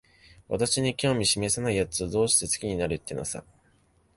[0.49, 3.43] 私に興味しめさないやつを、どうして好きになるってのさ。